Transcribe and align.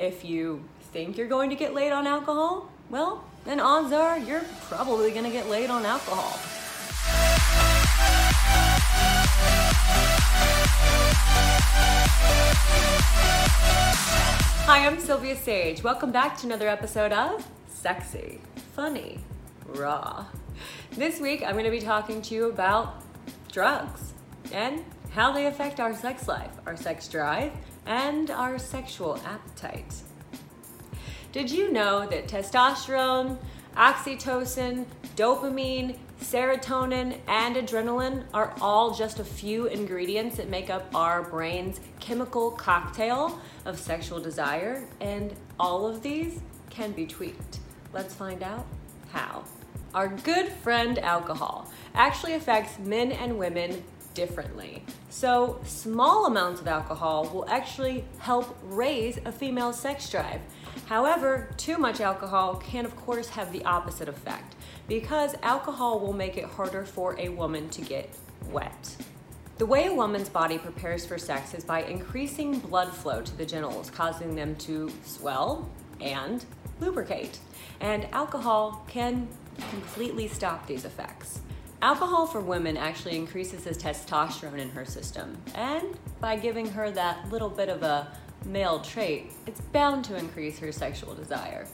If 0.00 0.24
you 0.24 0.64
think 0.92 1.18
you're 1.18 1.28
going 1.28 1.50
to 1.50 1.56
get 1.56 1.74
laid 1.74 1.92
on 1.92 2.06
alcohol, 2.06 2.72
well, 2.88 3.22
then 3.44 3.60
odds 3.60 3.92
are 3.92 4.18
you're 4.18 4.44
probably 4.62 5.10
going 5.10 5.26
to 5.26 5.30
get 5.30 5.50
laid 5.50 5.68
on 5.68 5.84
alcohol. 5.84 6.40
Hi, 14.64 14.86
I'm 14.86 14.98
Sylvia 14.98 15.36
Sage. 15.36 15.82
Welcome 15.82 16.12
back 16.12 16.38
to 16.38 16.46
another 16.46 16.70
episode 16.70 17.12
of 17.12 17.46
Sexy, 17.68 18.40
Funny, 18.74 19.18
Raw. 19.66 20.24
This 20.92 21.20
week 21.20 21.42
I'm 21.42 21.52
going 21.52 21.66
to 21.66 21.70
be 21.70 21.78
talking 21.78 22.22
to 22.22 22.34
you 22.34 22.48
about 22.48 23.02
drugs 23.52 24.14
and 24.50 24.82
how 25.10 25.30
they 25.30 25.44
affect 25.44 25.78
our 25.78 25.94
sex 25.94 26.26
life, 26.26 26.52
our 26.64 26.74
sex 26.74 27.06
drive, 27.06 27.52
and 27.86 28.30
our 28.30 28.58
sexual 28.58 29.20
appetite. 29.26 29.94
Did 31.32 31.50
you 31.50 31.72
know 31.72 32.06
that 32.08 32.26
testosterone, 32.26 33.38
oxytocin, 33.76 34.84
dopamine, 35.16 35.96
serotonin, 36.20 37.18
and 37.28 37.56
adrenaline 37.56 38.24
are 38.34 38.52
all 38.60 38.92
just 38.92 39.20
a 39.20 39.24
few 39.24 39.66
ingredients 39.66 40.36
that 40.36 40.48
make 40.48 40.70
up 40.70 40.92
our 40.94 41.22
brain's 41.22 41.80
chemical 42.00 42.50
cocktail 42.50 43.40
of 43.64 43.78
sexual 43.78 44.20
desire? 44.20 44.86
And 45.00 45.34
all 45.58 45.86
of 45.86 46.02
these 46.02 46.40
can 46.68 46.92
be 46.92 47.06
tweaked. 47.06 47.60
Let's 47.92 48.14
find 48.14 48.42
out 48.42 48.66
how. 49.12 49.44
Our 49.94 50.08
good 50.08 50.48
friend 50.48 50.98
alcohol 50.98 51.70
actually 51.94 52.34
affects 52.34 52.78
men 52.78 53.12
and 53.12 53.38
women 53.38 53.82
differently. 54.14 54.84
So, 55.12 55.60
small 55.64 56.26
amounts 56.26 56.60
of 56.60 56.68
alcohol 56.68 57.28
will 57.34 57.44
actually 57.48 58.04
help 58.18 58.56
raise 58.62 59.18
a 59.24 59.32
female's 59.32 59.78
sex 59.78 60.08
drive. 60.08 60.40
However, 60.86 61.50
too 61.56 61.78
much 61.78 62.00
alcohol 62.00 62.54
can, 62.54 62.84
of 62.84 62.94
course, 62.94 63.28
have 63.30 63.52
the 63.52 63.64
opposite 63.64 64.08
effect 64.08 64.54
because 64.86 65.34
alcohol 65.42 65.98
will 65.98 66.12
make 66.12 66.36
it 66.36 66.44
harder 66.44 66.84
for 66.84 67.18
a 67.18 67.28
woman 67.28 67.68
to 67.70 67.82
get 67.82 68.08
wet. 68.52 68.96
The 69.58 69.66
way 69.66 69.88
a 69.88 69.94
woman's 69.94 70.28
body 70.28 70.58
prepares 70.58 71.04
for 71.04 71.18
sex 71.18 71.54
is 71.54 71.64
by 71.64 71.82
increasing 71.82 72.60
blood 72.60 72.94
flow 72.94 73.20
to 73.20 73.36
the 73.36 73.44
genitals, 73.44 73.90
causing 73.90 74.36
them 74.36 74.54
to 74.56 74.92
swell 75.04 75.68
and 76.00 76.44
lubricate. 76.78 77.40
And 77.80 78.06
alcohol 78.12 78.84
can 78.86 79.26
completely 79.70 80.28
stop 80.28 80.68
these 80.68 80.84
effects. 80.84 81.40
Alcohol 81.82 82.26
for 82.26 82.40
women 82.40 82.76
actually 82.76 83.16
increases 83.16 83.64
the 83.64 83.70
testosterone 83.70 84.58
in 84.58 84.68
her 84.68 84.84
system, 84.84 85.38
and 85.54 85.98
by 86.20 86.36
giving 86.36 86.66
her 86.66 86.90
that 86.90 87.26
little 87.30 87.48
bit 87.48 87.70
of 87.70 87.82
a 87.82 88.06
male 88.44 88.80
trait, 88.80 89.32
it's 89.46 89.62
bound 89.62 90.04
to 90.04 90.14
increase 90.14 90.58
her 90.58 90.72
sexual 90.72 91.14
desire. 91.14 91.66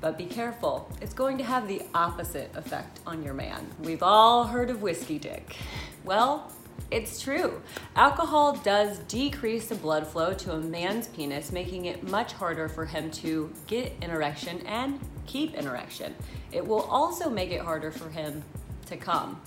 But 0.00 0.16
be 0.16 0.26
careful, 0.26 0.88
it's 1.02 1.12
going 1.12 1.38
to 1.38 1.44
have 1.44 1.66
the 1.66 1.82
opposite 1.92 2.54
effect 2.54 3.00
on 3.04 3.24
your 3.24 3.34
man. 3.34 3.66
We've 3.80 4.02
all 4.02 4.44
heard 4.44 4.70
of 4.70 4.80
whiskey 4.80 5.18
dick. 5.18 5.56
Well, 6.04 6.52
it's 6.92 7.20
true. 7.20 7.60
Alcohol 7.96 8.60
does 8.62 9.00
decrease 9.00 9.66
the 9.66 9.74
blood 9.74 10.06
flow 10.06 10.34
to 10.34 10.52
a 10.52 10.60
man's 10.60 11.08
penis, 11.08 11.50
making 11.50 11.86
it 11.86 12.08
much 12.08 12.32
harder 12.32 12.68
for 12.68 12.86
him 12.86 13.10
to 13.10 13.52
get 13.66 13.92
an 14.02 14.10
erection 14.10 14.64
and 14.68 15.00
keep 15.26 15.56
an 15.56 15.66
erection. 15.66 16.14
It 16.52 16.64
will 16.64 16.82
also 16.82 17.28
make 17.28 17.50
it 17.50 17.60
harder 17.60 17.90
for 17.90 18.08
him 18.08 18.44
to 18.88 18.96
come, 18.96 19.40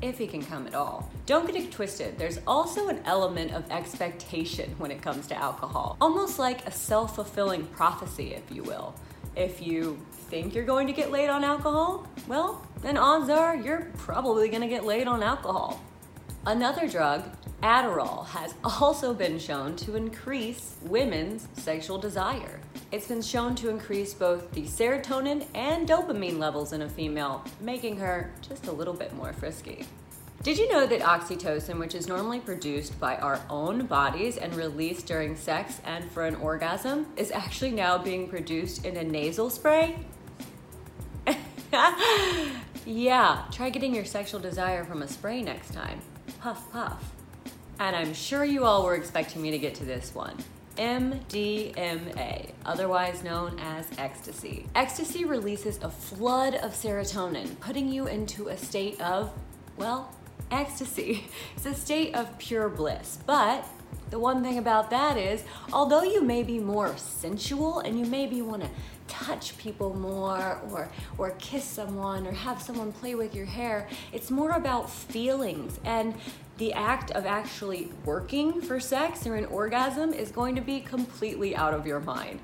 if 0.00 0.18
he 0.18 0.26
can 0.26 0.44
come 0.44 0.66
at 0.66 0.74
all. 0.74 1.10
Don't 1.26 1.46
get 1.46 1.56
it 1.56 1.72
twisted, 1.72 2.18
there's 2.18 2.38
also 2.46 2.88
an 2.88 3.00
element 3.04 3.52
of 3.52 3.70
expectation 3.70 4.74
when 4.78 4.90
it 4.90 5.02
comes 5.02 5.26
to 5.28 5.36
alcohol, 5.36 5.96
almost 6.00 6.38
like 6.38 6.66
a 6.66 6.70
self 6.70 7.16
fulfilling 7.16 7.66
prophecy, 7.66 8.34
if 8.34 8.54
you 8.54 8.62
will. 8.62 8.94
If 9.36 9.60
you 9.60 9.98
think 10.30 10.54
you're 10.54 10.64
going 10.64 10.86
to 10.86 10.92
get 10.92 11.10
laid 11.10 11.28
on 11.28 11.44
alcohol, 11.44 12.06
well, 12.26 12.66
then 12.82 12.96
odds 12.96 13.30
are 13.30 13.56
you're 13.56 13.90
probably 13.96 14.48
going 14.48 14.62
to 14.62 14.68
get 14.68 14.84
laid 14.84 15.06
on 15.06 15.22
alcohol. 15.22 15.80
Another 16.46 16.88
drug, 16.88 17.24
Adderall, 17.62 18.26
has 18.28 18.54
also 18.64 19.12
been 19.12 19.38
shown 19.38 19.76
to 19.76 19.96
increase 19.96 20.76
women's 20.82 21.48
sexual 21.54 21.98
desire. 21.98 22.60
It's 22.90 23.08
been 23.08 23.20
shown 23.20 23.54
to 23.56 23.68
increase 23.68 24.14
both 24.14 24.50
the 24.52 24.62
serotonin 24.62 25.46
and 25.54 25.86
dopamine 25.86 26.38
levels 26.38 26.72
in 26.72 26.82
a 26.82 26.88
female, 26.88 27.44
making 27.60 27.98
her 27.98 28.32
just 28.40 28.66
a 28.66 28.72
little 28.72 28.94
bit 28.94 29.12
more 29.14 29.32
frisky. 29.32 29.84
Did 30.42 30.56
you 30.56 30.72
know 30.72 30.86
that 30.86 31.00
oxytocin, 31.00 31.78
which 31.80 31.96
is 31.96 32.06
normally 32.06 32.38
produced 32.38 32.98
by 33.00 33.16
our 33.16 33.40
own 33.50 33.86
bodies 33.86 34.36
and 34.36 34.54
released 34.54 35.06
during 35.06 35.36
sex 35.36 35.80
and 35.84 36.08
for 36.12 36.24
an 36.24 36.36
orgasm, 36.36 37.06
is 37.16 37.32
actually 37.32 37.72
now 37.72 37.98
being 37.98 38.28
produced 38.28 38.86
in 38.86 38.96
a 38.96 39.04
nasal 39.04 39.50
spray? 39.50 39.98
yeah, 42.86 43.42
try 43.50 43.68
getting 43.68 43.94
your 43.94 44.04
sexual 44.04 44.40
desire 44.40 44.84
from 44.84 45.02
a 45.02 45.08
spray 45.08 45.42
next 45.42 45.74
time. 45.74 46.00
Puff, 46.40 46.70
puff. 46.72 47.12
And 47.80 47.94
I'm 47.94 48.14
sure 48.14 48.44
you 48.44 48.64
all 48.64 48.84
were 48.84 48.94
expecting 48.94 49.42
me 49.42 49.50
to 49.50 49.58
get 49.58 49.74
to 49.76 49.84
this 49.84 50.14
one. 50.14 50.36
MDMA, 50.76 52.52
otherwise 52.64 53.24
known 53.24 53.58
as 53.58 53.86
ecstasy. 53.98 54.66
Ecstasy 54.76 55.24
releases 55.24 55.78
a 55.82 55.90
flood 55.90 56.54
of 56.54 56.72
serotonin, 56.72 57.58
putting 57.58 57.88
you 57.88 58.06
into 58.06 58.48
a 58.48 58.56
state 58.56 59.00
of, 59.00 59.32
well, 59.76 60.14
ecstasy. 60.50 61.28
It's 61.56 61.66
a 61.66 61.74
state 61.74 62.14
of 62.14 62.38
pure 62.38 62.68
bliss. 62.68 63.18
But 63.26 63.66
the 64.10 64.18
one 64.18 64.42
thing 64.42 64.58
about 64.58 64.90
that 64.90 65.16
is, 65.16 65.44
although 65.72 66.02
you 66.02 66.22
may 66.22 66.42
be 66.42 66.58
more 66.58 66.96
sensual 66.96 67.80
and 67.80 67.98
you 67.98 68.06
maybe 68.06 68.40
want 68.42 68.62
to 68.62 68.70
touch 69.06 69.56
people 69.58 69.94
more 69.94 70.60
or 70.70 70.90
or 71.16 71.30
kiss 71.38 71.64
someone 71.64 72.26
or 72.26 72.32
have 72.32 72.60
someone 72.60 72.92
play 72.92 73.14
with 73.14 73.34
your 73.34 73.46
hair, 73.46 73.88
it's 74.12 74.30
more 74.30 74.52
about 74.52 74.90
feelings 74.90 75.78
and 75.84 76.14
the 76.58 76.72
act 76.72 77.10
of 77.12 77.24
actually 77.24 77.90
working 78.04 78.60
for 78.60 78.80
sex 78.80 79.26
or 79.26 79.36
an 79.36 79.46
orgasm 79.46 80.12
is 80.12 80.30
going 80.30 80.56
to 80.56 80.60
be 80.60 80.80
completely 80.80 81.54
out 81.54 81.72
of 81.72 81.86
your 81.86 82.00
mind. 82.00 82.40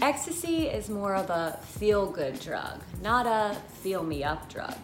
Ecstasy 0.00 0.66
is 0.66 0.90
more 0.90 1.14
of 1.14 1.30
a 1.30 1.58
feel 1.62 2.06
good 2.06 2.38
drug, 2.40 2.80
not 3.02 3.26
a 3.26 3.56
feel 3.82 4.02
me 4.02 4.22
up 4.22 4.48
drug. 4.52 4.76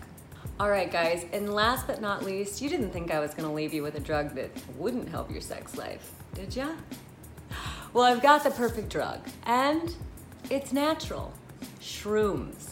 All 0.58 0.70
right, 0.70 0.90
guys, 0.90 1.24
and 1.32 1.52
last 1.52 1.86
but 1.86 2.00
not 2.00 2.24
least, 2.24 2.60
you 2.60 2.68
didn't 2.68 2.90
think 2.90 3.10
I 3.10 3.18
was 3.18 3.32
gonna 3.32 3.52
leave 3.52 3.72
you 3.72 3.82
with 3.82 3.94
a 3.94 4.00
drug 4.00 4.34
that 4.34 4.50
wouldn't 4.76 5.08
help 5.08 5.30
your 5.30 5.40
sex 5.40 5.76
life, 5.76 6.12
did 6.34 6.54
ya? 6.54 6.72
Well, 7.92 8.04
I've 8.04 8.22
got 8.22 8.44
the 8.44 8.50
perfect 8.50 8.90
drug, 8.90 9.20
and 9.44 9.94
it's 10.50 10.72
natural 10.72 11.32
shrooms. 11.80 12.70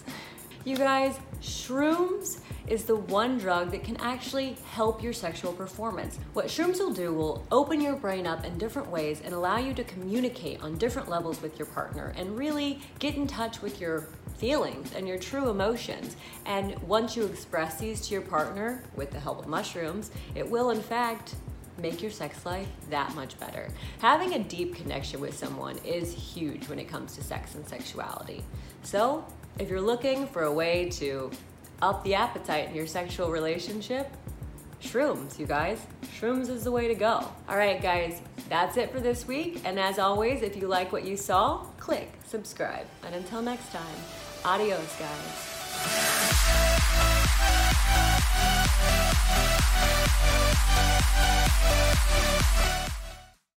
You 0.64 0.76
guys, 0.76 1.18
shrooms 1.40 2.40
is 2.66 2.84
the 2.84 2.96
one 2.96 3.38
drug 3.38 3.70
that 3.70 3.82
can 3.82 3.96
actually 3.96 4.56
help 4.70 5.02
your 5.02 5.12
sexual 5.12 5.52
performance. 5.52 6.18
What 6.34 6.46
shrooms 6.46 6.78
will 6.78 6.92
do 6.92 7.12
will 7.14 7.44
open 7.50 7.80
your 7.80 7.96
brain 7.96 8.26
up 8.26 8.44
in 8.44 8.58
different 8.58 8.90
ways 8.90 9.22
and 9.24 9.32
allow 9.32 9.56
you 9.56 9.72
to 9.74 9.84
communicate 9.84 10.62
on 10.62 10.76
different 10.76 11.08
levels 11.08 11.40
with 11.40 11.58
your 11.58 11.66
partner 11.66 12.12
and 12.16 12.36
really 12.36 12.80
get 12.98 13.14
in 13.14 13.26
touch 13.26 13.62
with 13.62 13.80
your 13.80 14.08
feelings 14.38 14.94
and 14.94 15.06
your 15.06 15.18
true 15.18 15.50
emotions. 15.50 16.16
And 16.46 16.78
once 16.82 17.16
you 17.16 17.24
express 17.26 17.78
these 17.78 18.00
to 18.08 18.14
your 18.14 18.22
partner 18.22 18.82
with 18.96 19.10
the 19.10 19.20
help 19.20 19.40
of 19.40 19.46
mushrooms, 19.46 20.10
it 20.34 20.48
will, 20.48 20.70
in 20.70 20.80
fact, 20.80 21.34
make 21.76 22.02
your 22.02 22.10
sex 22.10 22.44
life 22.44 22.68
that 22.90 23.14
much 23.14 23.38
better. 23.38 23.68
Having 24.00 24.34
a 24.34 24.38
deep 24.40 24.74
connection 24.74 25.20
with 25.20 25.36
someone 25.36 25.78
is 25.84 26.12
huge 26.12 26.68
when 26.68 26.78
it 26.78 26.88
comes 26.88 27.14
to 27.16 27.22
sex 27.22 27.54
and 27.54 27.66
sexuality. 27.68 28.44
So, 28.82 29.24
if 29.58 29.68
you're 29.68 29.80
looking 29.80 30.26
for 30.28 30.44
a 30.44 30.52
way 30.52 30.88
to 30.90 31.30
up 31.82 32.02
the 32.04 32.14
appetite 32.14 32.68
in 32.68 32.74
your 32.74 32.86
sexual 32.86 33.30
relationship, 33.30 34.10
shrooms, 34.82 35.38
you 35.38 35.46
guys. 35.46 35.80
Shrooms 36.18 36.48
is 36.48 36.64
the 36.64 36.70
way 36.70 36.88
to 36.88 36.94
go. 36.94 37.28
All 37.48 37.56
right, 37.56 37.80
guys, 37.80 38.20
that's 38.48 38.76
it 38.76 38.92
for 38.92 39.00
this 39.00 39.26
week. 39.26 39.60
And 39.64 39.78
as 39.78 39.98
always, 39.98 40.42
if 40.42 40.56
you 40.56 40.68
like 40.68 40.92
what 40.92 41.04
you 41.04 41.16
saw, 41.16 41.64
click 41.78 42.12
subscribe. 42.24 42.86
And 43.04 43.14
until 43.14 43.42
next 43.42 43.72
time, 43.72 43.96
adios, 44.44 44.96
guys. 44.98 45.57